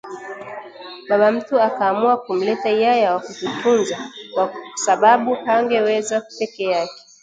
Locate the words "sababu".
4.75-5.33